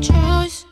[0.00, 0.64] лечусь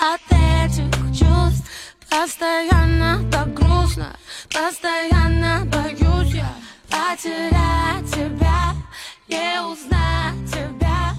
[0.00, 1.68] от этих чувств
[2.10, 4.16] Постоянно так грустно,
[4.50, 6.52] постоянно боюсь я
[6.88, 8.74] Потерять тебя,
[9.28, 11.14] не узнать тебя,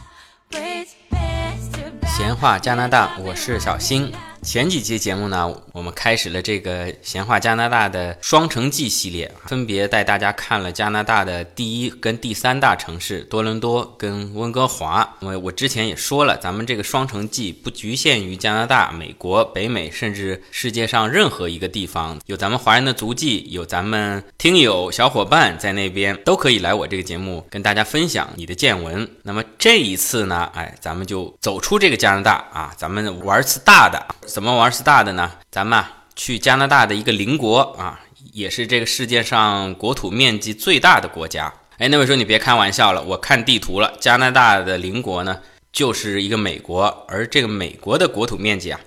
[0.50, 4.14] быть без тебя 闲话加拿大，我是小新。
[4.45, 15.17] 前几期节目呢，我们开始了这个闲话加拿大的双城记系列，分别带大家看了加拿大的第一跟第三大城市多伦多跟温哥华。
[15.21, 29.09] 我我之前也说了，咱们这个双城记不局限于加拿大、美国、北美，甚至世界上任何一个地方，有咱们华人的足迹，有咱们听友小伙伴在那边，都可以来我这个节目跟大家分享你的见闻。
[29.23, 34.05] 那么这一次呢，哎，咱们就走出这个加拿大啊，咱们玩次大的。
[34.35, 35.31] 怎么玩四大的呢？
[35.49, 38.01] 咱们啊去加拿大的一个邻国啊，
[38.33, 41.55] 也是这个世界上国土面积最大的国家。
[41.79, 45.39] 哎，那位说你别开玩笑了，我看地图了，加拿大的邻国呢
[45.73, 48.81] 就是一个美国，而这个美国的国土面积啊，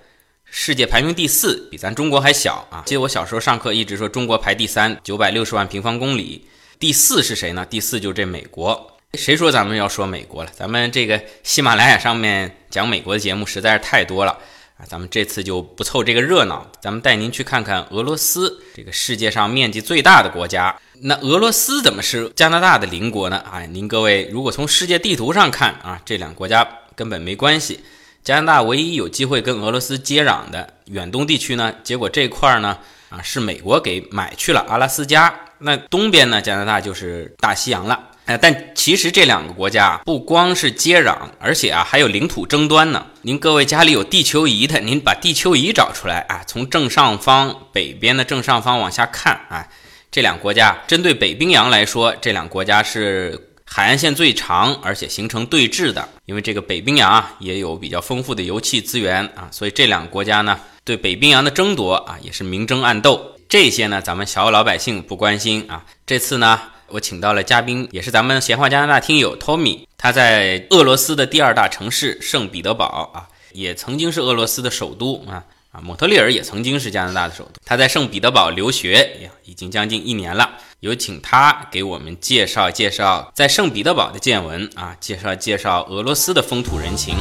[0.43, 2.83] 世界排名第四，比咱中国还小啊。
[2.85, 6.45] 记得我小时候上课一直说中国排第三，九百六十万平方公里，
[6.77, 7.65] 第四是谁呢？
[7.65, 8.97] 第四就是这美国。
[9.13, 10.51] 谁说咱们要说美国了？
[10.53, 14.37] 咱们这个喜马拉雅上面讲美国的节目实在是太多了。
[14.77, 20.75] 啊，咱们这次就不凑这个热闹，咱们带您去看看俄罗斯这个世界上面积最大的国家。
[21.01, 23.37] 那俄罗斯怎么是加拿大的邻国呢？
[23.37, 27.79] 啊，您各位如果从世界地图上看啊，这两国家根本没关系。
[28.23, 32.77] 加拿大唯一有机会跟俄罗斯接壤的远东地区呢，结果这块儿呢
[33.09, 35.33] 啊是美国给买去了阿拉斯加。
[35.59, 38.09] 那东边呢，加拿大就是大西洋了。
[38.27, 43.05] 哎，但其实这两个国家，不光是接壤，而且啊还有领土争端呢。
[43.21, 49.65] 您各位家里有地球仪的，您把地球仪找出来啊，从正上方北边的正上方往下看啊，
[50.11, 56.09] 这两国家针对北冰洋来说，这两国家是海岸线最长，而且形成对峙的。
[56.25, 63.37] 因为这个北冰洋啊也有比较丰富的油气资源啊，所以这两个国家呢对北冰洋的争夺啊也是明争暗斗。
[63.47, 65.85] 这些呢咱们小老百姓不关心啊。
[66.05, 66.59] 这次呢。
[66.89, 77.51] 我请到了嘉宾，也是咱们闲话加拿大听友 Tommy，他在俄罗斯的第二大城市圣彼得堡啊，也曾经是俄罗斯的首都啊啊，蒙特利尔也曾经是加拿大的首都。
[77.65, 80.57] 他在圣彼得堡留学呀，已经将近一年了。
[80.79, 87.15] 有请他给我们介绍介绍在圣彼得堡的见闻啊，介绍介绍俄罗斯的风土人情。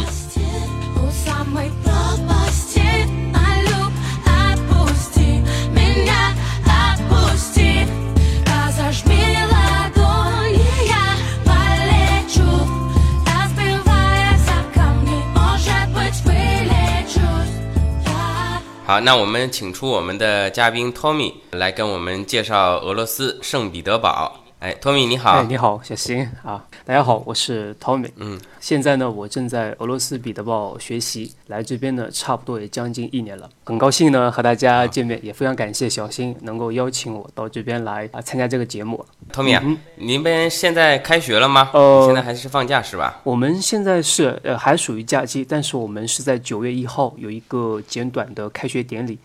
[18.87, 24.46] 好，那我们请出我们的嘉宾 Tommy 来跟我们介绍俄罗斯圣彼得堡。
[24.59, 25.33] 哎，Tommy 你好。
[25.33, 28.11] 哎，你好，小新啊，大家好，我是 Tommy。
[28.17, 39.05] 嗯，现在呢，我正在俄罗斯彼得堡学习，来这边呢，差不多也将近一年了，很高兴呢和大家见面，也非常感谢小新能够邀请我到这边来啊参加这个节目。
[39.31, 39.63] Tommy 啊，
[39.97, 41.69] 您们现在开学了吗？
[41.75, 43.21] 呃现在还是放假是吧？
[43.25, 49.19] 我们现在是呃还属于假期，但是我们是在九月一号有一个简短的开学典礼，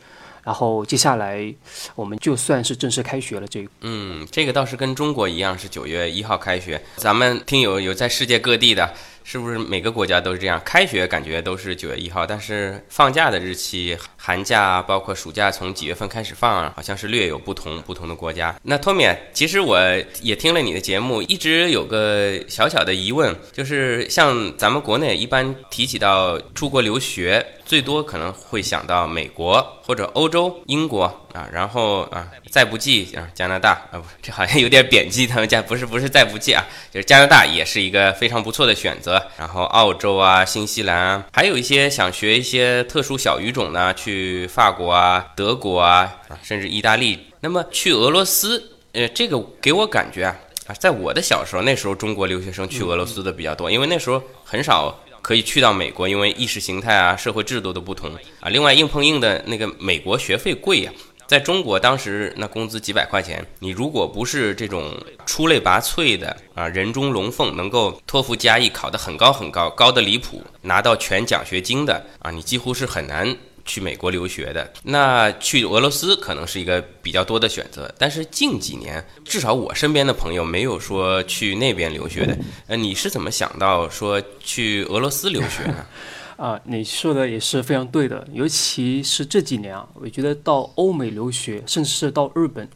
[0.43, 1.53] 然后接下来
[1.95, 3.47] 我们就算是正式开学了。
[3.47, 6.81] 这个嗯，这个倒是跟中国一样，是九月一号开学。
[6.95, 8.93] 咱们听友有在世界各地的，
[9.23, 10.61] 是不是每个国家都是这样？
[10.65, 16.71] 开学感觉都是九月一号，但是放假的日期，寒假包括暑假从几月份开始放？
[16.73, 18.55] 好像是略有不同，不同的国家。
[18.63, 19.79] 那托米，其实我
[20.21, 39.25] 也听了你的节目，一直有个小小的疑问，就是像咱们国内一般提起到出国留学，最多可能会想到美国或者欧洲、英国啊，然后啊，再不济啊，加拿大啊，不， 这好像有点贬低他们家，不是不是再不济啊，就是加拿大也是一个非常不错的选择。
[39.37, 47.27] 然后澳洲啊、新西兰啊，还有一些想学一些特殊小语种呢，去法国啊、德国啊，啊甚至意大利。
[47.39, 48.61] 那么去俄罗斯，
[48.91, 50.35] 呃，这个给我感觉啊。
[50.67, 58.49] 啊，在我的小时候，那时候中国留学生去俄罗斯的比较多，因为那时候很少可以去到美国，因为意识形态啊、社会制度的不同啊。
[58.49, 60.91] 另外，硬碰硬的那个美国学费贵呀、
[61.27, 64.91] 在中国当时那工资几百块钱，你如果不是这种
[65.25, 73.35] 出类拔萃的啊，人中龙凤，能够托福加 E 考得很高很高，高的离谱，拿到全奖学金的啊，你几乎是很难。
[73.71, 82.37] 去美国留学的，那去俄罗斯可能是一个比较多的选择，但是近几年，至少我身边的朋友没有说去那边留学的。
[82.67, 85.85] 呃，你是怎么想到说去俄罗斯留学呢？
[86.35, 92.67] 啊，你说的也是非常对的，尤其是这几年啊，我觉得到欧美留学，甚至是到日本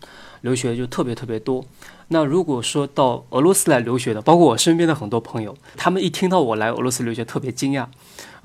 [0.41, 1.65] 留学就特别特别多。
[2.07, 7.85] 那如果说到俄罗斯来留学的，包括我身边的很多朋友，他们一听到我来俄罗斯留学，特别惊讶。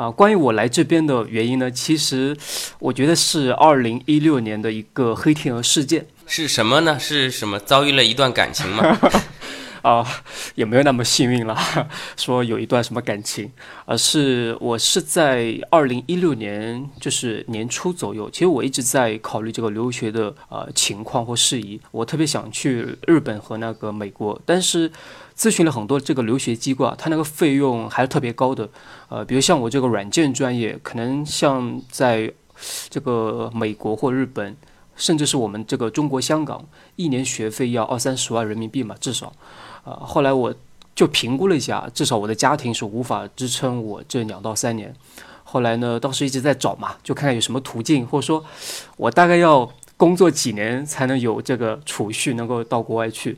[0.00, 2.34] 啊，关于我来这边的原因呢，其实
[2.78, 6.06] 我觉得是二零一六年的一个黑天鹅事件。
[6.26, 6.98] 是什么呢？
[6.98, 8.98] 是什么遭遇了一段感情吗？
[9.82, 10.06] 啊，
[10.54, 11.56] 也没有那么幸运了，
[12.16, 13.50] 说有一段什么感情，
[13.86, 24.90] 而是我是在二零一六年，就是年初左右，其实我一直在考虑这个留学的呃情况或事宜，我特别想去日本和那个美国，但是
[25.36, 28.68] 咨询了很多这个留学机构啊，它那个费用还是特别高的，
[29.08, 32.30] 呃，比如像我这个软件专业，可能像在
[32.90, 34.54] 这个美国或日本，
[34.96, 39.32] 甚至是我们这个中国香港，一年学费要二三十万人民币嘛，至少。
[39.84, 40.54] 啊，后来我
[40.94, 44.94] 就评估了一下，至少我的家庭是无法支撑我这两到三年。
[45.44, 48.44] 后来呢，当时一直在找嘛，就看看有什么途径，或者说，
[48.96, 53.36] 我大概要工作几年才能有这个储蓄，能够到国外去。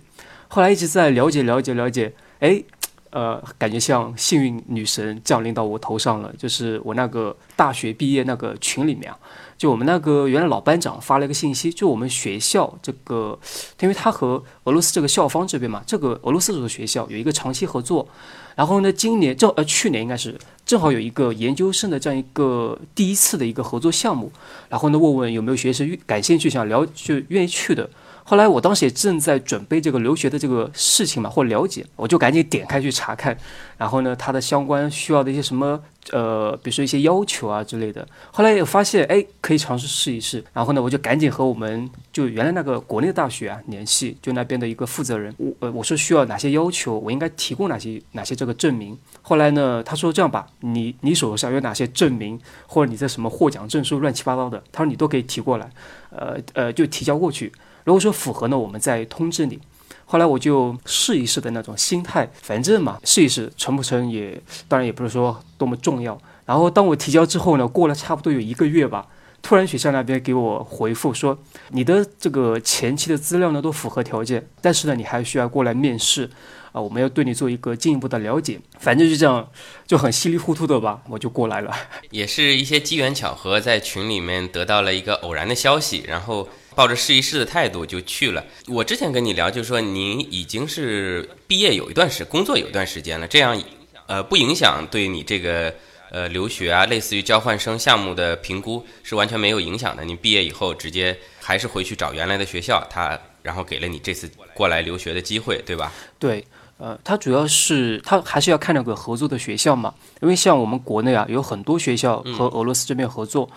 [0.49, 2.63] 后来一直在了解了解了解，哎，
[3.11, 9.19] 呃，感觉像幸运女神降临到我头上了，就是我那个大学毕业那个群里面啊。
[9.63, 13.39] 就我们那个原来老班长发了一个信息，就我们学校这个，
[13.79, 18.09] 因为他和俄罗斯这个校方这边嘛，这个俄罗斯这个学校有一个长期合作，
[18.57, 20.37] 然后呢，今年正呃去年应该是
[20.67, 24.33] 正好有一个研究生的这样一个第一次的一个合作项目，
[24.69, 27.89] 然后呢问问有没有学生感兴趣想聊就愿意去的。
[28.25, 33.37] 后来我当时也正在准备这个留学的这个事情嘛，或了解，我就赶紧点开去查看，
[33.77, 35.83] 然后呢，它的相关需要的一些什么，
[36.13, 38.07] 呃，比如说一些要求啊之类的。
[38.31, 40.43] 后来也发现，哎，可以尝试试一试。
[40.53, 48.97] 然后呢，我就赶紧和我们就原来那个国内的大学啊联系，就那边的一个负责人，我呃我说需要哪些要求，我应该提供哪些哪些这个证明。
[49.21, 55.69] 后来呢，他说这样吧，你你手上有哪些证明，或者你的什么获奖证书乱七八糟的，他说你都可以提过来，
[56.11, 57.53] 呃呃就提交过去。
[57.85, 59.59] 如果说符合呢，我们再通知你。
[60.05, 64.39] 后来我就试一试的那种心态，反正嘛，试一试成不成也，
[64.69, 66.21] 当然也不是说多么重要。
[66.45, 69.07] 然后当我提交之后呢，过了差不多有一个月吧，
[69.41, 71.39] 突然学校那边给我回复说，
[71.71, 76.29] 你的这个前期的资料呢都符合条件，但是呢你还需要过来面试，
[76.73, 78.61] 啊，我们要对你做一个进一步的了解。
[78.81, 79.49] 反正就这样，
[79.87, 81.75] 就很稀里糊涂的吧，我就过来了。
[82.11, 86.47] 也是一些机缘巧合，在群里面得到了一个偶然的消息，然后。
[86.75, 88.45] 抱着试一试的态度就去了。
[88.67, 93.61] 我之前跟你聊，就是说您已经是毕业有一段时工作有一段时间了，这样
[94.07, 95.75] 呃不影响对你这个
[96.11, 100.05] 呃留学啊，类似于交换生项目的评估是完全没有影响的。
[100.05, 105.93] 您毕业以后直接还是回去找原来的学校，他然后给了你这次过来留学的机会，对吧？
[106.19, 106.45] 对。
[106.83, 113.49] 呃，它主要是它还是要看那个合作的学校嘛，因为像我们国内啊，有很多学校和俄罗斯这边合作。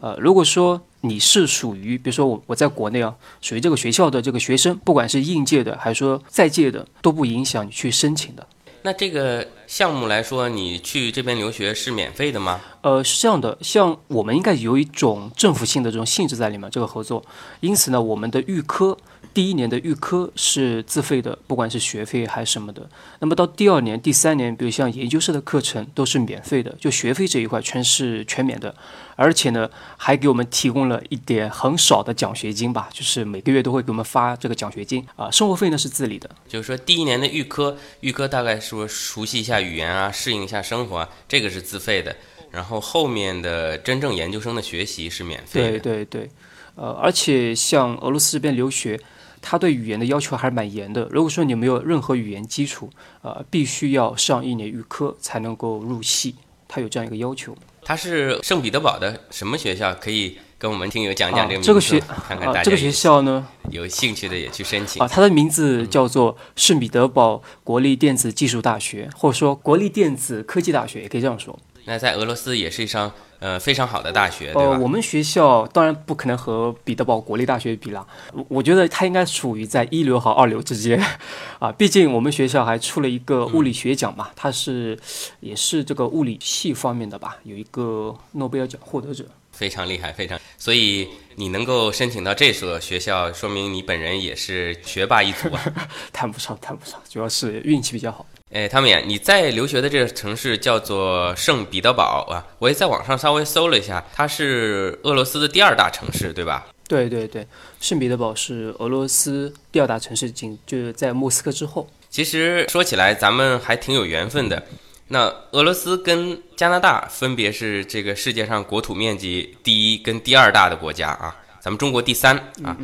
[0.00, 8.46] 呃，如果说你是属于，比如说我我在国内啊，属于这个学校的这个学生，不管是应届的还是说在届的，都不影响你去申请的。
[8.82, 12.60] 那这个项目来说，你去这边留学是免费的吗？
[12.82, 17.24] 呃，是这样的，像我们应该有一种政府性的这种性质在里面，这个合作，
[17.60, 18.94] 因此呢，我们的预科。
[19.34, 22.88] 第一年的预科是自费的，不管是学费还是什么的。
[23.18, 28.72] 那么到第二年、第三年，比如像研究生的课程都是免费的，就学费这一块全是全免的。
[29.16, 35.28] 而且呢，还给我们提供了一点很少的奖学金吧，就是每个月都会给我们发这个奖学金啊。
[35.28, 36.30] 生活费呢是自理的。
[36.46, 42.14] 就是说，第一年的预科，预科大概说熟悉一下语言啊，适应一下生活啊，这个是自费的。
[42.52, 45.70] 然后后面的真正研究生的学习是免费的。
[45.70, 46.30] 对对对，
[46.76, 49.00] 呃，而且像俄罗斯这边留学。
[49.46, 51.06] 他对语言的要求还是蛮严的。
[51.10, 52.88] 如果说你没有任何语言基础，
[53.20, 56.36] 呃，必须要上一年预科才能够入系，
[56.66, 57.54] 他有这样一个要求。
[57.82, 59.94] 他是圣彼得堡的什么学校？
[59.96, 65.06] 可以跟我们听友讲讲这个这个学看看大家这个学校呢，有兴趣的也去申请啊。
[65.06, 71.58] 它的名字叫做圣彼得堡国立电子技术大学，或者说国立电子科技大学，也可以这样说。
[71.86, 73.12] 那在俄罗斯也是一上。
[73.40, 74.78] 呃，非常好的大学，对吧？
[74.78, 78.06] 我们学校当然不可能和彼得堡国立大学比了，
[78.48, 80.98] 我觉得它应该属于在一流和二流之间，
[81.60, 84.98] 啊，毕竟我们学校还出了一个物理学奖嘛，它是
[85.40, 90.40] 也是这个物理系方面的吧，有一个诺贝尔奖获得者，非常厉害，非常。
[90.56, 95.60] 所以你能够申请到这所学校，说明你本人也是学霸一族啊。
[96.14, 98.24] 谈不上，谈不上，主要是运气比较好。
[98.54, 106.64] 哎，汤米，你在留学的这个城市叫做圣彼得堡啊，我也在网上稍微搜了一下，它是俄罗斯的第二大城市，对吧？
[106.86, 107.44] 对对对，
[107.80, 111.90] 圣彼得堡是俄罗斯第二大城市，仅就是在莫斯科之后。
[112.08, 114.62] 其实说起来，咱们还挺有缘分的。
[115.08, 121.36] 那俄罗斯跟加拿大分别是这个世界上国土面积第一跟第二大的国家啊。
[121.60, 122.76] 咱们中国第三啊。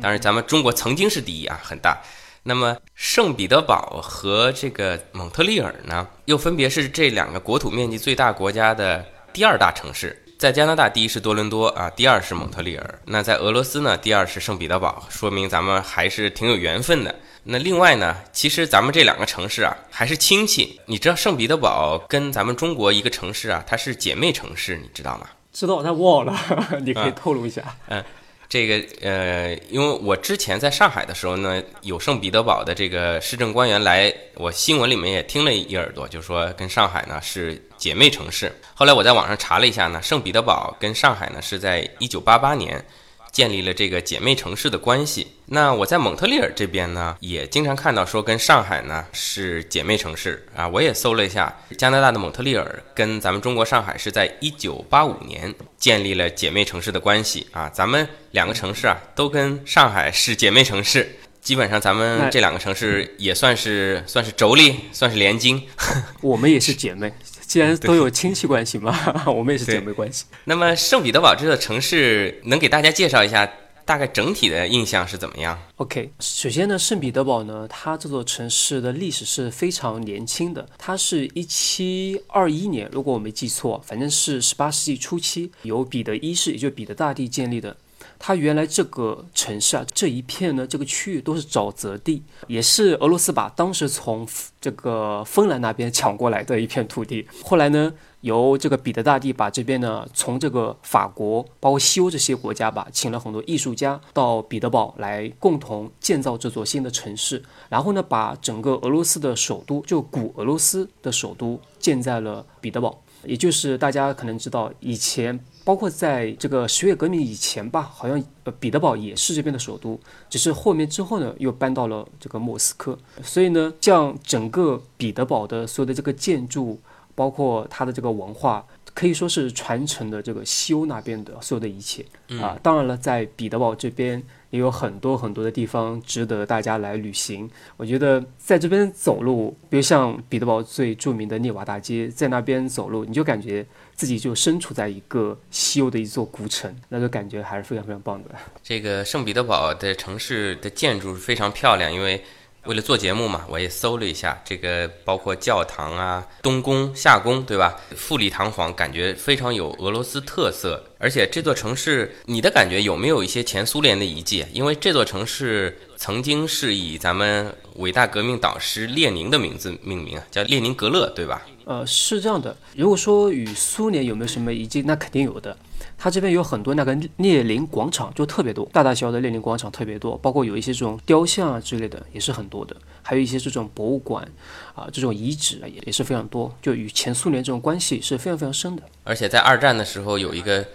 [0.00, 2.02] 当然，咱们中国曾经是第一啊，很大。
[2.42, 10.18] 那么圣彼得堡和这个蒙特利尔呢，又分别是这两个国土面积最大国家的第二大城市。
[10.38, 12.98] 在加拿大，第一是多伦多啊，第二是蒙特利尔。
[13.04, 17.14] 那在俄罗斯呢，第二是圣彼得堡，说明咱们还是挺有缘分的。
[17.44, 20.80] 那另外呢，其实咱们这两个城市啊，还是亲戚。
[20.86, 25.28] 你知道圣彼得堡跟咱们中国一个城市啊，它是姐妹城市，你知道吗？
[25.52, 26.36] 知道，但忘了，
[26.82, 27.62] 你可以透露一下。
[27.86, 28.02] 嗯，
[28.52, 38.54] 这个呃，因为我之前在上海的时候呢，有圣彼得堡的这个市政官员来，我新闻里面也听了一耳朵，就说跟上海呢是姐妹城市。
[38.74, 42.84] 后来我在网上查了一下呢，圣彼得堡跟上海呢是在一九八八年
[43.32, 45.26] 建立了这个姐妹城市的关系。
[45.46, 50.68] 那我在蒙特利尔这边呢，也经常看到说跟上海呢是姐妹城市啊。
[50.68, 57.68] 我也搜了一下，加拿大的蒙特利尔跟咱们中国上海是在一九八五年建立了姐妹城市的关系啊。
[57.68, 65.62] 咱们两个城市啊都跟上海是姐妹城市，基本上咱们这两个城市也算是算是妯娌，算是连襟。
[66.22, 67.12] 我们也是姐妹，
[67.52, 70.24] 既然都有亲戚关系嘛， 我们也是姐妹关系。
[70.44, 73.46] 那么圣彼得堡这座城市能给大家介绍一下？
[73.84, 87.76] 大概整体的印象是怎么样？OK，首先呢，圣彼得堡呢，它这座城市的历史是非常年轻的，它是一七二一年，如果我没记错，反正是十八世纪初期由彼得一世，也就是彼得大帝建立的。
[88.24, 94.24] 它原来这个城市啊，这一片呢，这个区域都是沼泽地，也是俄罗斯把当时从
[94.60, 97.26] 这个芬兰那边抢过来的一片土地。
[97.42, 97.92] 后来呢？
[98.22, 107.42] 由这个彼得大帝把这边呢，从这个法国，包括西欧这些国家吧，请了很多艺术家到彼得堡来共同建造这座新的城市。
[107.68, 113.02] 然后呢，把整个俄罗斯的首都，就古俄罗斯的首都建在了彼得堡。
[113.24, 119.98] 也就是大家可能知道，以前包括在这个十月革命以前吧，好像呃彼得堡也是这边的首都，
[120.28, 122.98] 只是后面之后呢，又搬到了这个莫斯科。
[123.22, 126.80] 所以呢，像整个彼得堡的所有的这个建筑。
[127.14, 128.64] 包括它的这个文化，
[128.94, 132.02] 可以说是传承的这个西欧那边的所有的一切
[132.40, 132.58] 啊。
[132.62, 134.20] 当然了，在彼得堡这边
[134.52, 137.50] 也有很多很多的地方值得大家来旅行。
[137.76, 143.66] 我觉得在这边走路，比如像彼得堡最著名的涅瓦大街，在那边走路，你就感觉
[143.96, 148.30] 自己就身处在一个西欧的一座古城，那个感觉还是非常非常棒的。
[148.62, 152.22] 这个圣彼得堡的城市的建筑是非常漂亮，因为。
[152.64, 157.76] 为了做节目嘛，我也搜了一下，这个包括教堂啊、东宫、夏宫，对吧？
[157.96, 160.84] 富丽堂皇，感觉非常有俄罗斯特色。
[160.98, 164.46] 而且这座城市，你的感觉有没有一些前苏联的遗迹？
[164.52, 171.42] 因为这座城市曾经是以咱们伟大革命导师列宁的名字命名，叫列宁格勒，对吧？
[171.64, 172.56] 呃，是这样的。
[172.76, 175.56] 如果说与苏联有没有什么遗迹，那肯定有的。
[176.02, 182.74] 它这边有很多那个列宁广场，就特别多，大大小小的列宁广场特别多，包括有一些这种雕像啊之类的，也是很多的。
[183.02, 184.26] 还有一些这种博物馆
[184.74, 188.82] 啊，这种遗址啊，也也是非常多，就与前苏联这种关系是非常非常深的。
[189.04, 190.66] 而且在二战的时候有一个。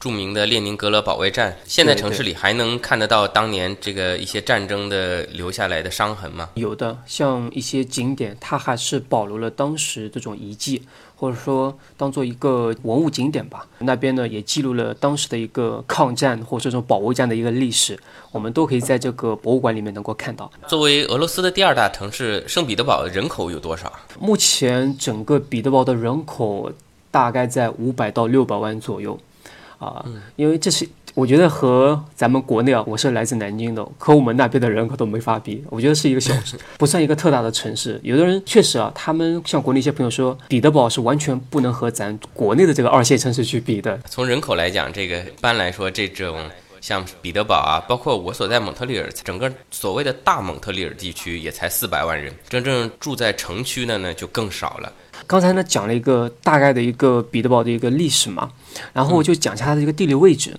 [0.00, 6.50] 著名的列宁格勒保卫战，现在城市里还能看得到当年这个一些战争的留下来的伤痕吗？
[6.54, 10.82] 有的，像一些景点，它还是保留了当时这种遗迹，
[11.24, 13.66] 或者说当做一个文物景点吧。
[13.78, 17.98] 那边呢，也记录了当时的一个抗战或者这种保卫战的一个历史，
[18.30, 20.50] 我们都可以在这个博物馆里面能够看到。
[20.68, 23.90] 作为俄罗斯的第二大城市，圣彼得堡人口有多少？
[24.20, 26.70] 目前整个彼得堡的人口
[27.10, 29.18] 大概在五百到六百万左右。
[29.78, 30.04] 啊，
[30.36, 35.64] 因为这是我觉得和咱们国内啊，我是来自南京的，和我们那边的人口都没法比。
[35.70, 36.34] 我觉得是一个小，
[36.76, 38.00] 不算一个特大的城市。
[38.02, 43.96] 有的人确实啊，他们像国内一些朋友说，彼得堡是完全不能和咱国内的这个二线城市去比的。
[44.08, 46.36] 从人口来讲，这个一般来说，这种
[46.80, 54.92] 像彼得堡啊，包括我所在蒙特利尔，整个所谓的大蒙特利尔地区也才四百万人，真正住在城区的呢就更少了。
[55.28, 58.50] 刚才呢讲了一个大概的一个彼得堡的一个历史嘛，
[58.92, 60.54] 然后我就讲一下它的一个地理位置。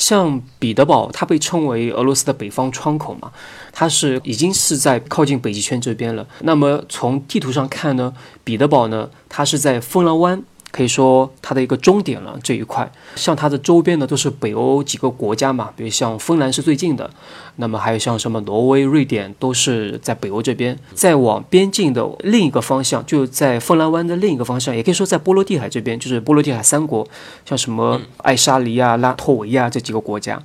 [0.00, 3.30] 像彼得堡，它被称为俄罗斯的北方窗口嘛，
[3.70, 6.26] 它是已经是在靠近北极圈这边了。
[6.40, 10.42] 那么从地图上看呢，彼得堡呢，它是在芬兰湾。
[10.70, 17.10] 可以说它的一个终点了这一块，像它的周边呢都是北欧几个国家嘛，比如像芬兰是最近的，
[17.56, 20.78] 那么还有像什么挪威、瑞典都是在北欧这边。
[20.94, 27.06] 再往边境的另一个方向，就在芬兰湾的另一个方向，也可以说在波罗的海这边，就是波罗的海三国，
[27.44, 30.40] 像什么爱沙尼亚、拉脱维亚这几个国家。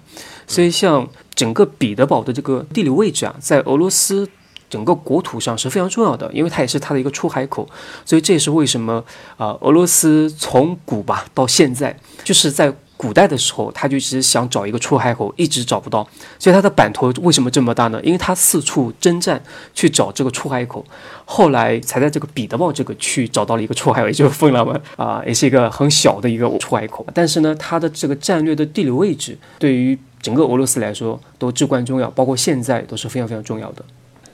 [0.47, 4.27] 所以像整个彼得堡的这个地理位置啊，在俄罗斯。
[4.69, 7.67] 整个国土上是非常重要的，因为它也是它的一个出海口，
[8.05, 9.03] 所以这也是为什么
[9.37, 16.07] 啊，俄罗斯从古吧到现在，就是在古代的时候，他就其实想找一个出海口，一直找不到，
[16.39, 17.99] 所以他的版图为什么这么大呢？
[18.01, 19.41] 因为他四处征战
[19.73, 20.83] 去找这个出海口，
[21.25, 27.05] 后来才在这个彼得堡这个区找到了一个出海口，也 就是芬兰湾啊，也是一个很小的一个出海口。
[27.13, 33.83] 但是呢，它的这个战略的地理位置对于整个俄罗斯来说都至关重要，包括现在都是非常非常重要的。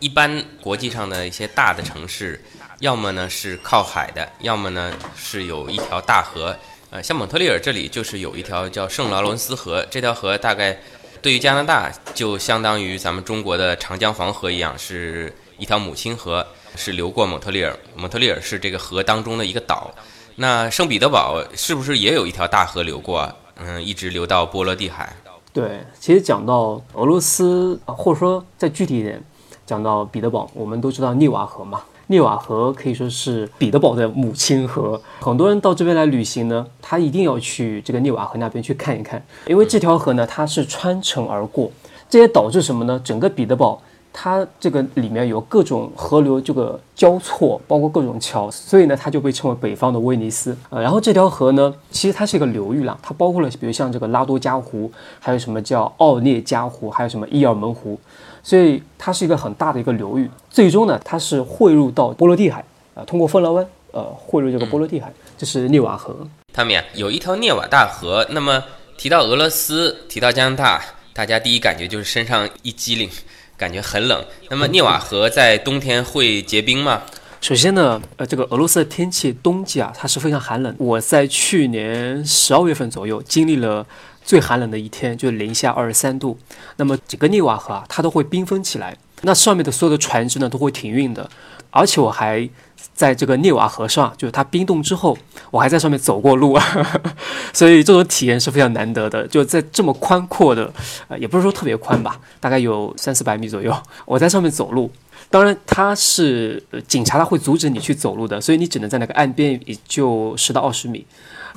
[0.01, 2.43] 一般国际上的一些大的城市，
[2.79, 6.57] 要么呢是靠海的，要么呢是有一条大河。
[6.89, 10.75] 呃，像蒙特利尔这里就是有一条叫圣劳伦斯河，这条河大概
[11.21, 17.77] 对于加拿大就相当于咱们中国的长江黄河一样，是一条母亲河，是流过蒙特利尔。
[17.95, 19.93] 蒙特利尔是这个河当中的一个岛。
[20.37, 23.31] 那圣彼得堡是不是也有一条大河流过？
[23.57, 25.15] 嗯，一直流到波罗的海。
[25.53, 29.21] 对，其实讲到俄罗斯，或者说再具体一点，
[29.65, 31.81] 讲到彼得堡，我们都知道涅瓦河嘛。
[32.07, 41.71] 涅瓦河可以说是彼得堡的母亲河，很多人到这边来旅行呢，他一定要去这个涅瓦河那边去看一看，因为这条河呢，它是穿城而过，
[42.09, 42.99] 这也导致什么呢？
[43.01, 50.57] 整个彼得堡它这个里面有各种河流这个交错，包括各种桥，所以呢，它就被称为北方的威尼斯。
[50.69, 54.91] 呃，然后这条河呢，其实它是一个流域啦，它包括了比如像这个拉多加湖，
[55.21, 57.97] 还有什么叫奥涅加湖，还有什么伊尔门湖。
[58.43, 62.63] 所以它是一个很大的一个流域，最终呢，它是汇入到波罗的海
[62.95, 66.27] 啊，通过芬兰湾，呃，汇入这个波罗的海，这是涅瓦河。
[66.51, 68.25] 汤米啊，有一条涅瓦大河。
[68.31, 68.63] 那么
[68.97, 70.81] 提到俄罗斯，提到加拿大，
[71.13, 73.09] 大家第一感觉就是身上一激灵，
[73.55, 74.25] 感觉很冷。
[74.49, 77.03] 那么涅瓦河在冬天会结冰吗？
[77.41, 80.75] 首先呢，呃，这个俄罗斯的天气冬季啊，它是非常寒冷。
[80.77, 83.85] 我在去年十二月份左右经历了。
[84.23, 86.37] 最寒冷的一天就是零下二十三度，
[86.77, 91.29] 那么整个涅瓦河啊，它都会冰封起来，那上面的所有的船只呢都会停运的，
[91.69, 92.47] 而且我还
[92.93, 95.17] 在这个涅瓦河上，就是它冰冻之后，
[95.49, 96.57] 我还在上面走过路，
[97.51, 99.27] 所以这种体验是非常难得的。
[99.27, 100.71] 就在这么宽阔的，
[101.07, 104.91] 呃，也不是说特别宽吧，大概有三四百米左右，我在上面走路，
[105.29, 111.05] 当然它是警察他会阻止你去走路的，所以你只能在那个岸边，也就十到二十米，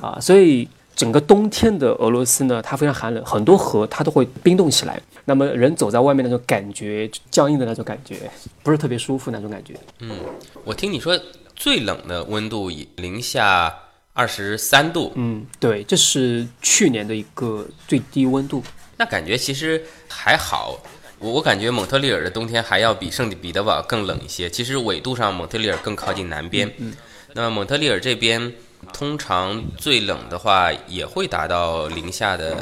[0.01, 0.67] 啊，所以。
[0.95, 5.01] 整个冬天的俄罗斯呢，它非常寒冷，很多河它都会冰冻起来。
[5.25, 8.29] 那么人走在外面那种感觉，僵硬的那种感觉，
[8.63, 9.73] 不是特别舒服那种感觉。
[9.99, 10.17] 嗯，
[10.63, 11.19] 我听你说
[11.55, 13.73] 最冷的温度零下
[14.13, 15.11] 二十三度。
[15.15, 18.63] 嗯，对，这是去年的一个最低温度。
[18.95, 20.79] 那感觉其实还好，
[21.19, 24.49] 我我感觉蒙特利尔的冬天还要比圣彼得堡更冷一些。
[24.49, 26.71] 其实纬度上蒙特利尔更靠近南边。
[26.77, 26.93] 嗯，
[27.33, 28.53] 那么蒙特利尔这边。
[28.93, 32.55] 通常最冷的话也会达到零下的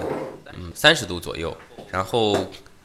[0.53, 1.55] 嗯三十度左右，
[1.91, 2.37] 然后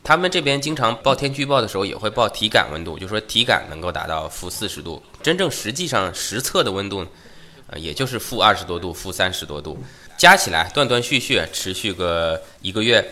[0.03, 7.07] 他们这边经常报天气预报的时候也会报体感温度，就说体感能够达到负四十度，真正实际上实测的温度，
[7.67, 9.79] 呃也就是负二十多度、负三十多度，
[10.17, 13.07] 加起来断断续续持续个一个月。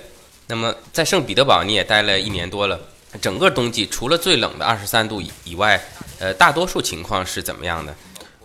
[0.49, 2.81] 那么在圣彼得堡你也待了一年多了，
[3.21, 5.83] 整个冬季除了最冷的二十三度以以外，
[6.19, 7.95] 呃大多数情况是怎么样的？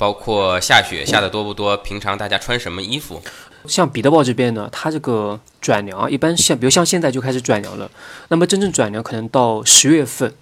[0.02, 1.78] 包括下雪下的多不多？
[1.78, 3.22] 平常大家穿什么衣服？
[3.68, 7.88] 像彼得堡这边呢，它这个转凉一般像，比如像现在就开始转凉了。
[8.30, 10.34] 那么真正转凉可能到十月份，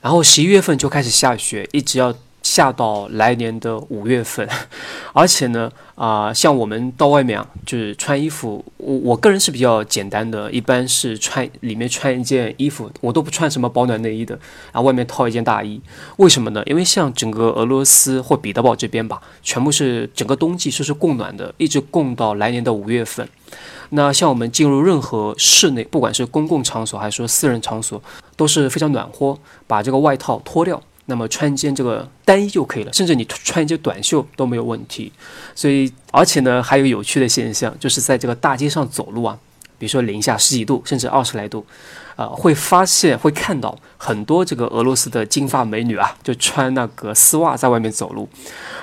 [0.00, 2.12] 然后十一月份就开始下雪，一直要。
[2.44, 4.46] 下到来年的五月份，
[5.14, 14.38] 而且呢，啊，像我们到外面啊，就是穿衣服，我我个人是比较简单的，一般是穿里面穿一件衣服，我都不穿什么保暖内衣的，
[14.70, 15.80] 然后外面套一件大衣。
[16.18, 16.62] 为什么呢？
[16.66, 23.26] 因为像整个俄罗斯或彼得堡这边吧，全部是整个冬季是是供暖的，一直供到来年的五月份。
[23.90, 28.02] 那像我们进入任何室内，不管是公共场所还是说私人场所，
[28.36, 30.82] 都是非常暖和，把这个外套脱掉。
[31.06, 35.12] 那么穿一件这个单衣就可以了，甚至你穿一件短袖都没有问题。
[35.54, 39.38] 所以，而且呢，还有有趣的现象，就是在这个大街上走路啊，
[39.78, 41.66] 比如说零下十几度，甚至二十来度，
[42.16, 48.26] 啊，会发现会看到很多这个俄罗斯的金发美女啊，就穿那个丝袜在外面走路，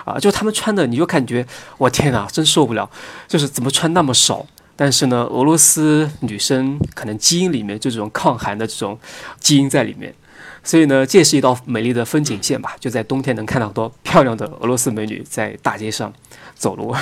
[0.05, 1.45] 啊，就他们穿的，你就感觉
[1.79, 2.87] 我天哪，真受不了，
[3.27, 4.45] 就是怎么穿那么少？
[4.75, 8.97] 但是呢，俄罗斯女生可能基因里面就这种抗寒的这种
[9.39, 10.13] 基因在里面。
[10.63, 12.75] 所以呢，这也是一道美丽的风景线吧。
[12.79, 16.13] 就在冬天能看到很多漂亮的俄罗斯美女在大街上
[16.55, 16.95] 走路。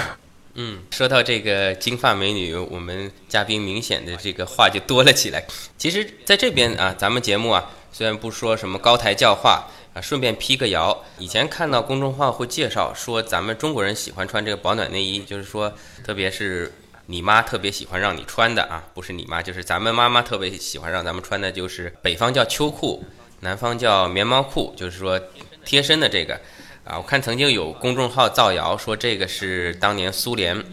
[0.55, 5.45] 嗯，说到这个金发美女，我们嘉宾明显的这个话就多了起来。
[5.77, 11.03] 其实，在这边啊，咱们节目啊，虽然不说什么高台教化啊，顺便辟个谣。
[11.17, 15.71] 以前看到公众号会介绍说，咱们中国人喜欢穿这个保暖内衣，就是说，
[16.03, 16.73] 特别是
[17.05, 23.05] 你妈特别喜欢让你穿的啊，不是你妈，就是咱们妈妈特别喜欢让咱们穿的，就是北方叫秋裤。
[23.41, 25.19] 南方叫棉毛裤，就是说
[25.65, 26.39] 贴身的这个
[26.83, 26.97] 啊。
[26.97, 30.63] 我看曾经有公众号造谣说这个是当年苏联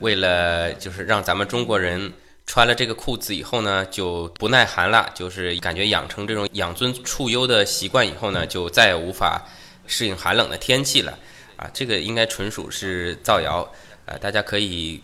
[0.00, 2.12] 为了就是让咱们中国人
[2.46, 9.42] 穿了这个裤子以后呢，就不耐寒了，就是感觉养成这种养尊处优的习惯以后呢，就再也无法
[9.86, 11.18] 适应寒冷的天气了。
[11.56, 13.66] 啊，这个应该纯属是造谣。
[14.04, 15.00] 啊，大家可以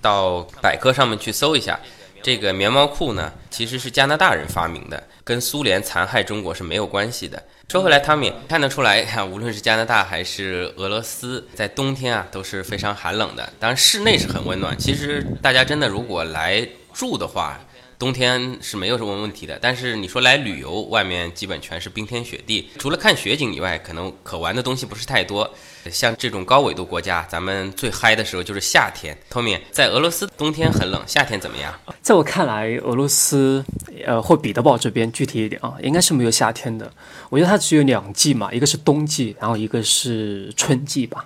[0.00, 1.80] 到百科上面去搜一下。
[2.22, 7.42] 这个棉毛裤呢，其实是加拿大人发明的，跟苏联残害中国是没有关系的。
[7.68, 13.52] 说回来，汤米看得出来，无论是加拿大还是俄罗斯，在冬天啊都是非常寒冷的。
[13.58, 14.78] 当然，室内是很温暖。
[14.78, 17.58] 其实大家真的如果来住的话，
[18.04, 19.58] 冬天是没有什么问题的。
[19.62, 25.50] 但是你说来旅游，外面基本全是冰天雪地，除了看雪景以外，可能可玩的东西不是太多。
[25.90, 29.16] 像这种高纬度国家，咱们最嗨的时候就是夏天。
[29.30, 31.72] Tommy，在俄罗斯冬天很冷，夏天怎么样？
[32.02, 33.64] 在我看来，俄罗斯，
[34.04, 36.92] 呃，或彼得堡这边具体一点啊，应该是没有夏天的。
[37.30, 41.24] 我觉得它只有两季嘛，一个是冬季，然后一个是春季吧。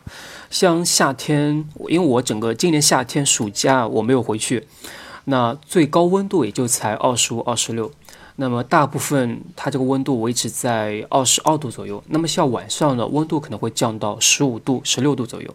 [0.48, 4.64] 像夏天，因为我整个今年夏天暑假我没有回去，
[5.30, 7.92] 那最高温度也就才二十五、二十六。
[8.36, 15.54] 那么大部分它这个温度维持在二十二度左右，那么像晚上呢温度可能会降到十五度、十六度左右，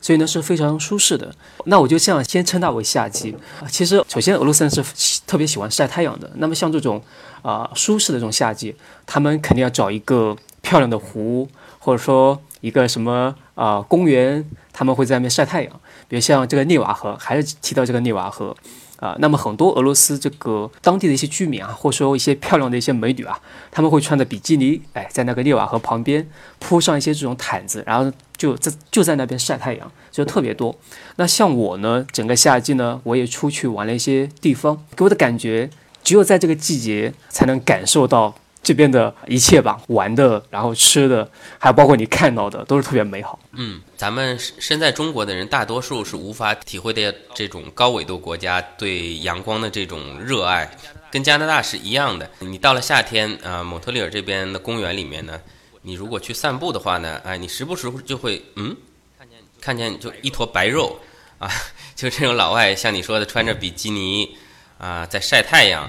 [0.00, 1.34] 所以呢是非常舒适的。
[1.64, 3.34] 那我就这样先称它为夏季。
[3.68, 4.84] 其实首先俄罗斯人是
[5.26, 7.02] 特别喜欢晒太阳的，那么像这种
[7.42, 8.76] 啊舒适的这种夏季，
[9.06, 15.80] 他们肯定要找一个漂亮的湖，或者说一个什么啊公园，他们会在那边晒太阳。
[16.06, 18.54] 比如像这个涅瓦河，还是提到这个涅瓦河。
[18.98, 23.38] 啊，那么很多俄罗斯这个当地的一些居民啊，或者说一些漂亮的一些美女啊，
[23.70, 30.76] 他们会穿着比基尼，哎，在那个涅瓦河旁边铺上一些这种毯子，然后就在就在那边晒太阳，就特别多。
[31.16, 35.70] 那像我呢，整个夏季呢，我也出去玩了一些地方，给我的感觉，
[36.02, 38.34] 只有在这个季节才能感受到。
[38.62, 43.38] 这边的一切吧，玩的，然后吃的，还有包括你看到的，都是特别美好。
[43.52, 50.70] 嗯，咱们身在中国的人，大多数是无法体会的这种高纬度国家对阳光的这种热爱，
[51.10, 52.28] 跟加拿大是一样的。
[52.40, 55.40] 你到了夏天，啊，蒙特利尔这边的公园里面呢，
[55.82, 58.76] 你如果去散步的话呢，哎，你时不时就会，嗯，
[59.18, 61.00] 看见看见就一坨白肉，
[61.38, 61.48] 啊，
[61.96, 64.36] 就这种老外像你说的穿着比基尼，
[64.76, 65.88] 啊，在晒太阳。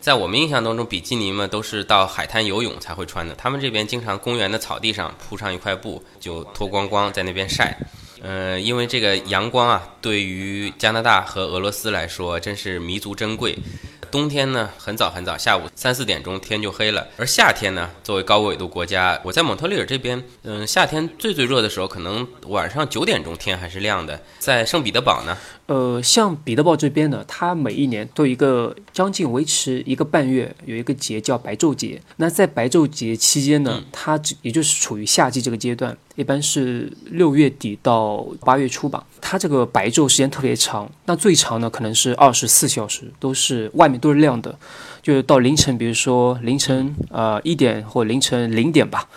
[0.00, 3.34] 在我们印象当中，比基尼嘛都是到海滩游泳才会穿的。
[3.34, 7.76] 他们这边经常公园的草地上铺上一块布，就脱光光在那边晒。
[8.22, 13.56] 呃，因为这个阳光啊，对于加拿大和俄罗斯来说真是弥足珍贵。
[14.10, 17.06] 冬天呢，很早很早，下午三四点钟天就黑了。
[17.18, 24.18] 而夏天呢，作为高纬度国家，我在蒙特利尔这边，嗯，夏天最最热的时候，可能晚上九点钟天还是亮的。
[24.38, 25.36] 在圣彼得堡呢，
[25.66, 32.00] 呃，像彼得堡这边呢，它每一年都有一个将近维持一个半月，有一个节叫白昼节。
[32.18, 35.96] 那在白昼节期间呢，它也就是处于夏季这个阶段。
[36.14, 44.56] 一般是六月底到八月初吧，它这个白昼时间特别长，那最长呢可能是二十四小时，都是外面都是亮的，
[45.02, 49.08] 就是到凌晨，比如说凌晨呃一点或凌晨零点吧，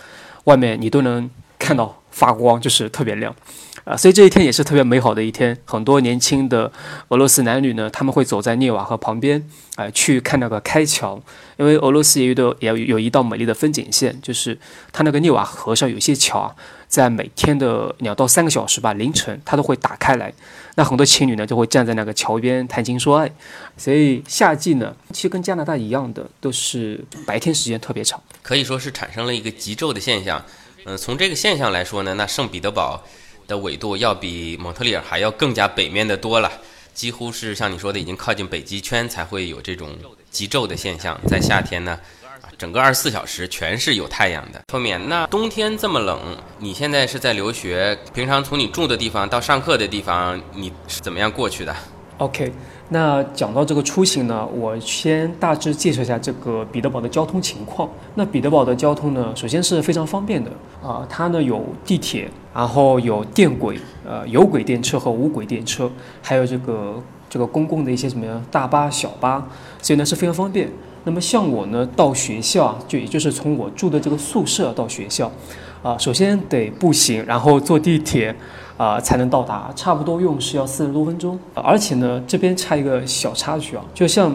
[0.46, 3.34] 外面你都能看到发光，就是特别亮。
[3.90, 5.58] 啊，所以这一天也是特别美好的一天。
[5.66, 6.72] 很多年轻的
[7.08, 9.44] 俄罗斯男女呢，他们会走在涅瓦河旁边，
[9.78, 11.20] 哎，去看那个开桥。
[11.58, 14.56] 因为俄罗斯也有的也有一道美丽的风景线，就是
[14.92, 16.56] 它那个涅瓦河上有些桥啊，
[16.88, 20.32] 在每天的两到三个小时吧，凌晨它都会打开来。
[20.76, 23.28] 那很多情侣呢，就会站在那个桥边谈情说爱。
[23.76, 30.46] 所以夏季呢，其实跟加拿大一样的，都是白天时间特别长，可以说是产生了一个极昼的现象。
[30.86, 33.04] 嗯，从这个现象来说呢，那圣彼得堡。
[33.50, 36.50] 的纬度要比蒙特利尔还要更加北面的多了，
[36.94, 39.90] 几乎是像你说的，已经靠近北极圈才会有这种
[40.30, 41.20] 极昼的现象。
[41.28, 42.00] 在夏天呢，
[42.58, 44.62] 整个二十四小时全是有太阳的。
[44.72, 51.76] 后面那冬天这么冷，你现在是在留学，平常从你住的地方到上课的地方，你是怎么样过去的
[52.20, 52.54] ？OK。
[52.92, 57.88] 那讲到这个出行呢，我先大致介绍一下这个彼得堡的交通情况。
[58.16, 60.50] 那彼得堡的交通呢，首先是非常方便的
[60.82, 65.92] 啊，它呢有地铁，然后有电轨，呃，有轨电车和无轨电车，
[66.24, 66.96] 还有这个
[67.30, 69.48] 这个公共的一些什么呀，大巴、小巴，
[69.80, 70.68] 所以呢是非常方便。
[71.04, 75.32] 那么像我呢到学校啊，就也就是从我住的这个宿舍到学校，
[75.84, 78.36] 啊，首先得步行，然后坐地铁。
[78.80, 81.38] 啊，才能到达，差不多用时要四十多分钟。
[81.54, 84.34] 而且呢，这边差一个小插曲啊，就像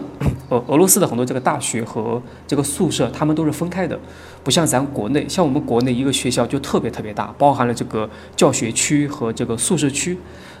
[0.49, 3.99] 俄俄罗斯的很多这个大学和这个宿舍，他们都是分开的，
[4.43, 10.15] 不像咱国内，像我们国内一个学校就特别特别大，包含了这个教学区和这个宿舍区。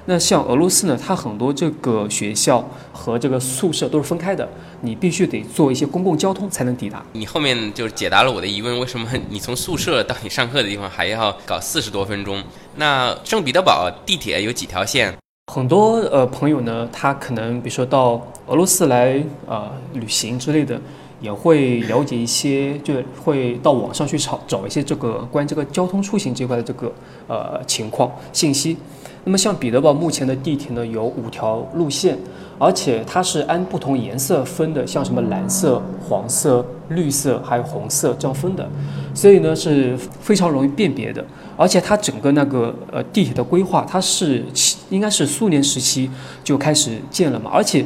[0.07, 2.63] 那像俄罗斯呢，它很多这个学校
[2.93, 4.47] 和这个宿舍都是分开的，
[4.81, 7.03] 你必须得坐一些公共交通才能抵达。
[7.13, 12.43] 你后面就是解答了我的疑问，为什么你从宿舍到你上课的地方还要搞四十多分钟？
[12.75, 15.11] 那圣彼得堡地铁有几条线？
[15.51, 20.79] 很多呃朋友呢，他可能比如说到俄罗斯来啊、呃、旅行之类的，
[21.19, 26.93] 也会了解一些，就会到网上去找找一些这个关于这个交通出行这块的这个
[27.27, 28.77] 呃情况信息。
[29.25, 32.17] 那么像彼得堡目前的地铁呢有五条路线，
[32.59, 38.69] 而且它是按不同颜色分的，像什么蓝色、黄色、绿色还有红色这样分的，
[39.15, 41.25] 所以呢是非常容易辨别的。
[41.57, 44.45] 而且它整个那个呃地铁的规划，它是
[44.89, 46.09] 应该是苏联时期
[46.43, 47.49] 就开始建了嘛。
[47.51, 47.83] 而且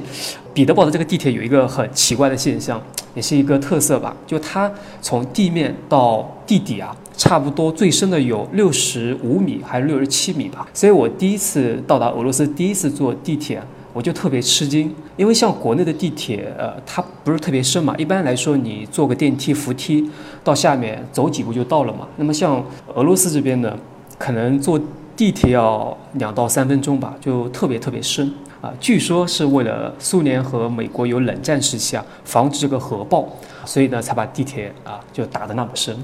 [0.53, 2.81] 彼得堡的这个地铁有一个很奇怪的现象，
[3.15, 4.69] 也是一个特色吧，就它
[5.01, 10.67] 从地面到地底啊，差不多最深的有六十五米还是六十七米吧。
[10.73, 13.61] 所以我第一次到达俄罗斯，第一次坐地铁。
[13.91, 17.93] 我就特别吃惊，因为像国内的地铁，呃，它不是特别深嘛。
[17.97, 20.07] 一般来说，你坐个电梯、扶梯
[20.43, 22.07] 到下面走几步就到了嘛。
[22.17, 23.75] 那么像俄罗斯这边呢，
[24.19, 24.79] 可能坐
[25.17, 28.71] 地铁要两到三分钟吧，就特别特别深啊。
[28.79, 33.27] 据说是为了苏联和美国有冷战时期啊，防止这个核爆，
[33.65, 35.97] 所以呢才把地铁啊就打得那么深。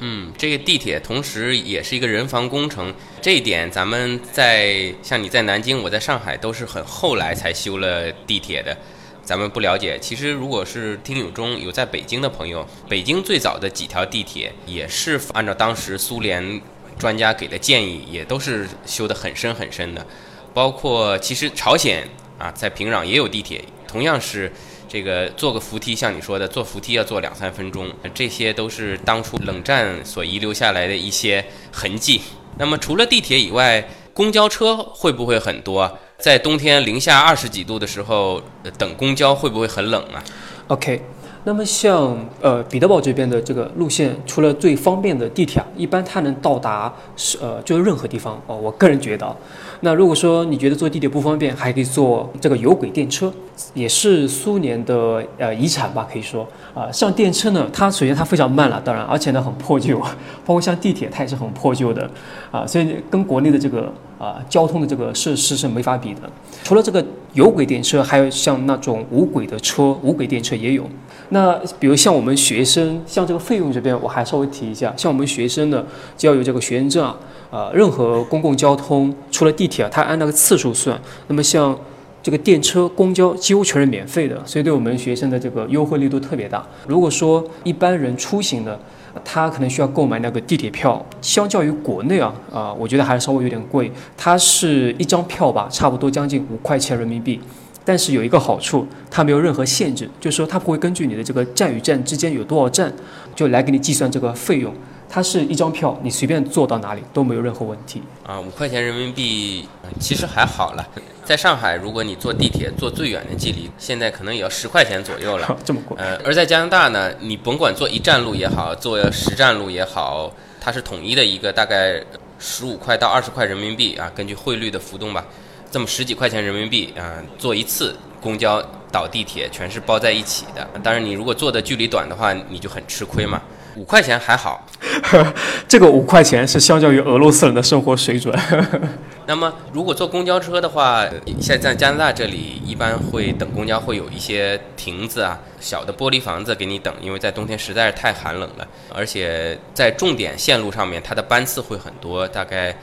[0.00, 8.76] 嗯，这个地铁同时也是一个人防工程，这一点咱们在像你在南京，我在上海都是很后来才修了地铁的，
[9.24, 9.98] 咱们不了解。
[9.98, 16.60] 其实如果是听友中有在北京的朋友，北京最早的几条地铁也是按照当时苏联
[16.96, 20.06] 专家给的建议，也都是修得很深很深的。
[20.54, 22.06] 包括其实朝鲜
[22.38, 24.52] 啊，在平壤也有地铁，同样是。
[24.88, 32.22] 这个坐个扶梯，像你说的，坐扶梯要坐两三分钟，这些都是当初冷战所遗留下来的一些痕迹。
[32.56, 35.98] 那么除了地铁以外，公交车会不会很多？
[36.18, 38.42] 在冬天零下二十几度的时候，
[38.76, 40.24] 等公交会不会很冷啊
[40.66, 41.00] ？OK，
[41.48, 48.54] 那么像呃彼得堡这边的这个路线，除了最方便的地铁，一般它能到达是呃就是任何地方哦。
[48.54, 49.34] 我个人觉得。
[49.80, 53.32] 那如果说你觉得坐地铁不方便，还可以坐这个有轨电车，
[53.72, 56.92] 也是苏联的呃遗产吧，可以说啊。
[56.92, 59.98] 像电车呢，它首先它非常慢了，当然，而且呢很破旧，
[60.44, 62.10] 包括像地铁它也是很破旧的
[62.50, 66.20] 啊，所以跟国内的这个啊交通的这个设施是没法比的。
[66.62, 67.02] 除了这个
[67.38, 70.84] 有轨电车，还有像那种无轨的车，无轨电车也有。
[71.28, 75.84] 那比如像我们学生，像这个费用这边，我还稍微提一下，像我们学生呢，
[76.16, 77.16] 就要有这个学生证啊。
[77.50, 81.00] 呃，任何公共交通除了地铁啊，它按那个次数算。
[81.28, 81.78] 那么像
[82.20, 86.66] 这个电车、公交几乎全是免费的，所以对我们学生的这个优惠力度特别大。
[86.88, 88.78] 如果说一般人出行的，
[89.24, 93.90] 他可能需要购买那个地铁票，相较于国内啊，啊，我觉得还是稍微有点贵。
[94.16, 97.40] 它是一张票吧，差不多将近五块钱人民币。
[97.84, 102.92] 但是有一个好处，它没有任何限制，就是说它不会根据你的这个站与站之间有多少站，
[103.34, 104.72] 就来给你计算这个费用。
[105.10, 108.38] 它是一张票，你随便坐到哪里都没有任何问题啊。
[108.38, 109.66] 五块钱人民币
[109.98, 110.86] 其实还好了。
[111.24, 115.56] 在上海，如果你坐地铁坐最远的距离，现在可能也要十块钱左右了。
[115.64, 115.96] 这么贵？
[115.98, 122.02] 呃，而在加拿大呢，你甭管坐一站路也好，坐十站路也好，它是统一的一个大概
[122.38, 125.24] 十五块到二十块人民币啊，根据汇率的浮动吧，
[125.70, 130.66] 这么十几块钱人民币啊，坐一次公交倒地铁全是包在一起的。
[130.82, 133.42] 当然，你如果坐的距离短的话，你就很吃亏嘛。
[133.78, 134.66] 五块钱还好，
[135.68, 138.36] 这个五块钱是相较于俄罗斯人的生活水准。
[139.26, 141.04] 那么，如果坐公交车的话，
[141.40, 148.66] 现在加拿大这里一般会等公交会有一些亭子啊，小的玻璃房子给你等，因为在冬天实在是太寒冷了。
[148.92, 152.74] 而且在重点线路上面，它的班次会很多，大概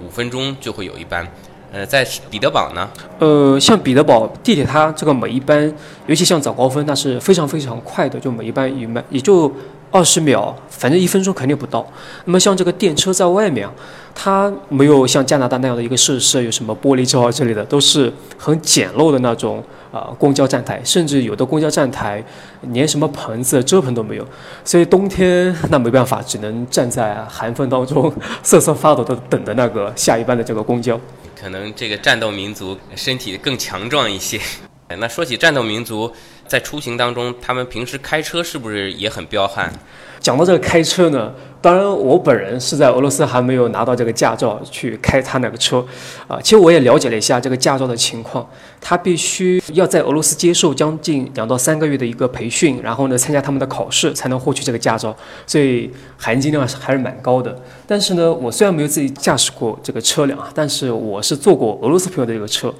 [0.00, 1.26] 五分钟就会有一班。
[1.72, 2.88] 呃，在彼得堡呢？
[3.18, 5.74] 呃，像彼得堡地铁，它这个每一班，
[6.06, 9.50] 尤其像早高峰，那是非常非常快的，就每一班一班也就。
[9.96, 11.90] 二十秒，反正一分钟肯定不到。
[12.26, 13.66] 那么像这个电车在外面，
[14.14, 22.22] 它没有像加拿大那样的一个设施，有什么玻璃罩啊之类的，都是很简陋的那种啊公交站台，甚至有的公交站台
[22.72, 24.26] 连什么棚子、遮棚都没有。
[24.62, 28.12] 所以冬天那没办法，只能站在寒风当中
[28.44, 31.00] 瑟瑟发抖的等着那个下一班的这个公交。
[31.40, 34.38] 可能这个战斗民族身体更强壮一些。
[35.00, 36.12] 那说起战斗民族，
[36.48, 39.70] 在出行当中，他们平时开车是不是也很彪悍？
[40.18, 45.86] 讲到这个开车呢，当然我本人是在俄罗斯还没有拿到这个驾照去开他那个车，
[46.26, 48.44] 啊，其实我也了解了一下这个驾照的情况，
[48.80, 55.14] 他必须要在俄罗斯接受将近两到三个月的一个培训，然后呢参加他们的考试才能获取这个驾照，
[55.46, 57.56] 所以含金量还是蛮高的。
[57.86, 62.74] 但是呢，我虽然没有自己驾驶过这个车辆啊，但是我是坐过俄罗斯朋友的这个车。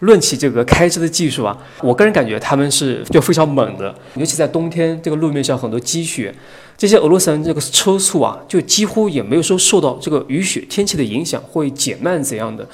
[0.00, 6.34] 论起这个开车的技术啊，我个人感觉他们是就非常猛的，尤其在冬天，这个路面上很多积雪，
[6.76, 12.66] 这些俄罗斯人这个车速啊，就几乎也没有说受到这个雨雪天气的影响会减慢怎样的。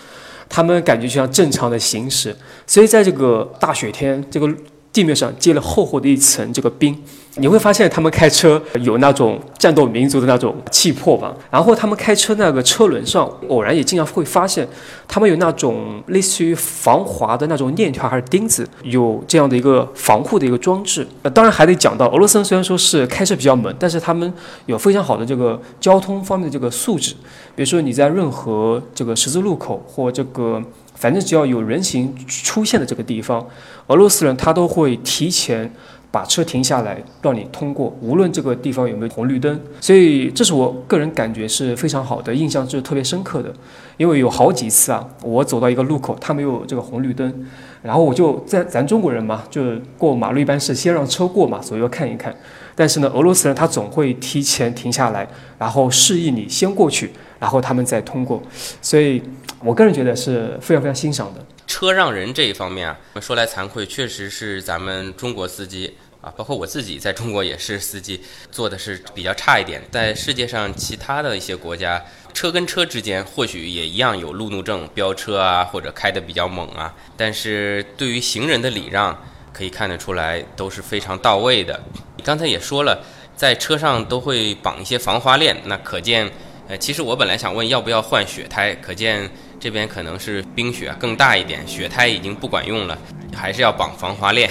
[0.47, 2.37] 他们感觉就像正常的行驶。
[2.67, 4.47] 所以在这个大雪天，这个
[4.94, 6.96] 地面上结了厚厚的一层这个冰。
[7.37, 14.64] 你会发现他们开车有那种战斗民族的那种气魄吧，然后他们开车那个车轮上，偶然也经常会发现，
[15.09, 21.04] 他们有那种类似于防滑的那种链条还是钉子，有这样的一个防护的一个装置。
[21.22, 24.33] 呃，当然还得讲到俄罗斯人虽然说是开车比较猛，但是他们
[24.66, 27.14] 有非常好的这个交通方面的这个素质，
[27.57, 30.62] 比如说你在任何这个十字路口或这个
[30.94, 33.46] 反正只要有人行出现的这个地方，
[33.88, 35.70] 俄罗斯人他都会提前。
[36.14, 43.52] 把车停下来，让你通过，无论这个地方有没有红绿灯，所以这是我个人感觉是非常好的，印象是特别深刻的。
[43.96, 47.44] 因为有好几次啊，我走到一个路口，他没有这个红绿灯，
[47.83, 52.33] 然后我就在咱中国人嘛，就是过马路一般是先让车过嘛，左右看一看。
[52.76, 55.26] 但是呢，俄罗斯人他总会提前停下来，
[55.59, 58.40] 然后示意你先过去，然后他们再通过。
[58.80, 59.20] 所以
[59.64, 61.44] 我个人觉得是非常非常欣赏的。
[61.66, 65.94] 车让人这一方面啊，说来惭愧，确实是咱们中国司机。
[66.20, 68.18] 啊，包括我自己在中国也是司机，
[68.50, 69.83] 做的是比较差一点。
[69.90, 76.94] 在世界上其他的一些国家，车跟车之间或许也一样有路怒症、飙车啊，或者开的比较猛啊。
[77.14, 79.14] 但是对于行人的礼让，
[79.53, 81.79] 可以看得出来都是非常到位的。
[82.16, 83.05] 你刚才也说了，
[83.37, 86.31] 在车上都会绑一些防滑链，那可见，
[86.68, 89.31] 呃，其实我本来想问要不要换雪胎，可见
[89.64, 92.98] 这边可能是冰雪更大一点，雪胎已经不管用了，
[93.35, 94.50] 还是要绑防滑链。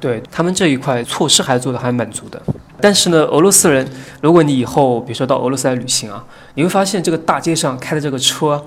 [0.00, 2.40] 对他们这一块措施还做的还蛮足的，
[2.80, 3.86] 但是呢，俄罗斯人，
[4.22, 6.24] 如果你以后比如说到俄罗斯来旅行啊，
[6.54, 8.64] 你会发现这个大街上开的这个车，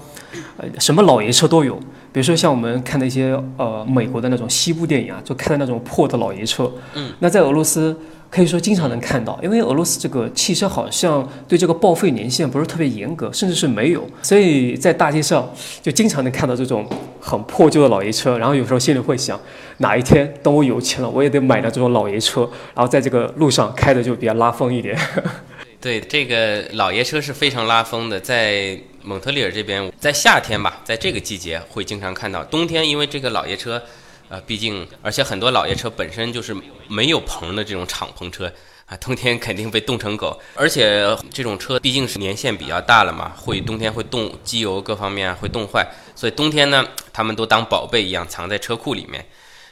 [0.58, 1.76] 呃，什么老爷车都有，
[2.12, 7.96] 比如说像我们看的一些呃美国的那种西部电影啊，就看的那种破的老爷车，嗯，那在俄罗斯。
[8.30, 15.50] 可以说经常能看到，因为俄罗斯这个汽车好像对这个报废年限不是特别严格，甚至是没有，所以在大街上
[15.82, 16.86] 就经常能看到这种
[17.22, 18.38] 很破旧的老爷车。
[18.38, 19.40] 然后有时候心里会想，
[19.78, 22.42] 哪一天等我有钱了，我也得买辆这种老爷车，
[22.76, 25.00] 然后在这个路上开的就比较拉风一点。
[25.80, 28.78] 对，这个老爷车是非常拉风的，在
[29.08, 33.82] 蒙特利尔这边，在夏天吧，在这个季节会经常看到，冬天因为这个老爷车。
[34.30, 36.54] 呃，毕竟，而且很多老爷车本身就是
[36.90, 38.52] 没有棚的这种敞篷车
[38.86, 40.38] 啊，冬天肯定被冻成狗。
[40.54, 49.26] 而且这种车毕竟是年限比较大了嘛，会冬天会冻机油各方面会冻坏，所以冬天呢，他们都当宝贝一样藏在车库里面。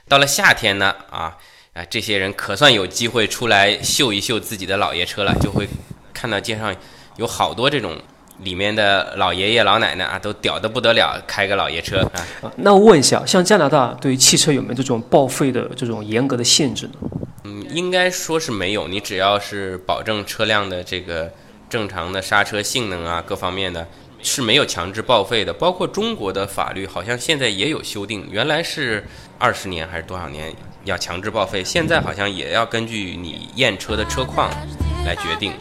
[0.07, 1.35] 到了夏天呢，啊
[1.73, 5.67] 啊，这些人可算有机会出来秀一秀自己的老爷车了，就会
[6.13, 6.73] 看到街上
[7.17, 8.01] 有好多这种。
[8.43, 12.01] 里面的老爷爷老奶奶啊，都屌的不得了，开个老爷车
[12.41, 12.51] 啊。
[12.57, 16.93] 那我问一下，像加拿大对于汽车有没有这种报废的这种严格的限制呢？
[17.43, 18.87] 嗯，应该说是没有。
[18.87, 21.31] 你只要是保证车辆的这个
[21.69, 23.87] 正常的刹车性能啊，各方面的，
[24.21, 25.53] 是没有强制报废的。
[25.53, 29.05] 包括中国的法律，好像现在也有修订，原来是
[29.39, 34.49] 二十年还是多少年要强制报废，现在好像也要根据你验车的车况
[35.05, 35.53] 来决定。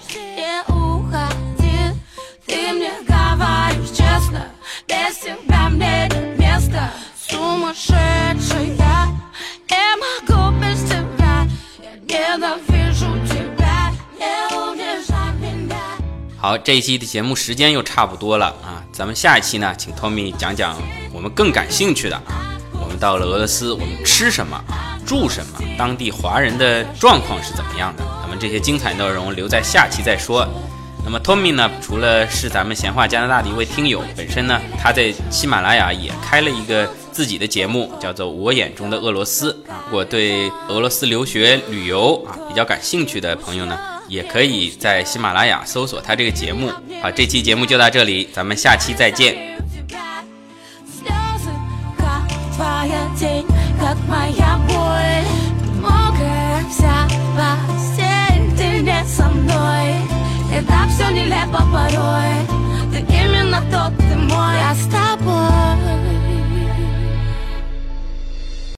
[16.36, 20.76] 好，这一期的节目时间又差不多了啊，咱们下一期呢，请 Tommy 讲讲
[21.10, 24.62] 我们更感兴趣的啊，我们到了俄罗斯，我们吃什么，
[25.06, 28.04] 住什么，当地华人的状况是怎么样的？
[28.20, 30.46] 咱们这些精彩内容留在下期再说。
[31.04, 31.70] 那么 Tommy 呢？
[31.82, 39.84] 除了是咱们闲话加拿大的一位听友，本身呢，他在喜马拉雅也开了一个自己的节目，叫做《我眼中的俄罗斯》啊。
[39.86, 46.72] 如果对俄罗斯留学旅游啊比较感兴趣的朋友呢，也可以在喜马拉雅搜索他这个节目。
[47.02, 49.54] 好，这期节目就到这里，咱们下期再见。
[60.68, 62.34] так все нелепо порой.
[62.92, 65.93] Ты именно тот ты мой Я с тобой